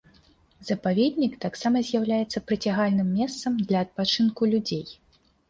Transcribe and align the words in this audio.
Запаведнік 0.69 1.33
таксама 1.45 1.77
з'яўляецца 1.89 2.41
прыцягальным 2.53 3.13
месцам 3.19 3.61
для 3.69 3.77
адпачынку 3.87 4.51
людзей. 4.57 4.85